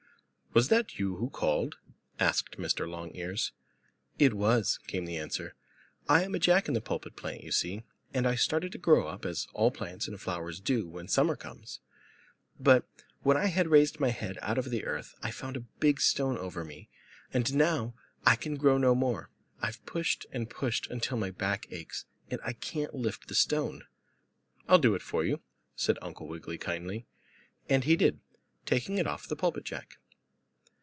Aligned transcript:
"Was 0.53 0.67
that 0.67 0.99
you 0.99 1.15
who 1.15 1.29
called?" 1.29 1.77
asked 2.19 2.57
Mr. 2.57 2.85
Longears. 2.85 3.53
"It 4.19 4.33
was," 4.33 4.79
came 4.85 5.05
the 5.05 5.15
answer. 5.15 5.55
"I 6.09 6.23
am 6.25 6.35
a 6.35 6.39
Jack 6.39 6.67
in 6.67 6.73
the 6.73 6.81
Pulpit 6.81 7.15
plant, 7.15 7.41
you 7.45 7.53
see, 7.53 7.83
and 8.13 8.27
I 8.27 8.35
started 8.35 8.73
to 8.73 8.77
grow 8.77 9.07
up, 9.07 9.25
as 9.25 9.47
all 9.53 9.71
plants 9.71 10.09
and 10.09 10.19
flowers 10.19 10.59
do 10.59 10.89
when 10.89 11.07
summer 11.07 11.37
comes. 11.37 11.79
But 12.59 12.85
when 13.21 13.37
I 13.37 13.45
had 13.45 13.69
raised 13.69 14.01
my 14.01 14.09
head 14.09 14.37
out 14.41 14.57
of 14.57 14.71
the 14.71 14.83
earth 14.83 15.15
I 15.23 15.31
found 15.31 15.55
a 15.55 15.61
big 15.79 16.01
stone 16.01 16.37
over 16.37 16.65
me, 16.65 16.89
and 17.33 17.55
now 17.55 17.93
I 18.25 18.35
can 18.35 18.55
grow 18.57 18.77
no 18.77 18.93
more. 18.93 19.29
I've 19.61 19.85
pushed 19.85 20.25
and 20.33 20.49
pushed 20.49 20.85
until 20.91 21.15
my 21.17 21.31
back 21.31 21.67
aches, 21.71 22.03
and 22.29 22.41
I 22.43 22.51
can't 22.51 22.93
lift 22.93 23.29
the 23.29 23.35
stone." 23.35 23.85
"I'll 24.67 24.79
do 24.79 24.95
it 24.95 25.01
for 25.01 25.23
you," 25.23 25.39
said 25.77 25.97
Uncle 26.01 26.27
Wiggily 26.27 26.57
kindly, 26.57 27.05
and 27.69 27.85
he 27.85 27.95
did, 27.95 28.19
taking 28.65 28.97
it 28.97 29.07
off 29.07 29.29
the 29.29 29.37
Pulpit 29.37 29.63
Jack. 29.63 29.95